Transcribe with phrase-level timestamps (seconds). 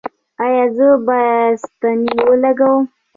[0.43, 2.83] ایا زه باید ستنې ولګوم؟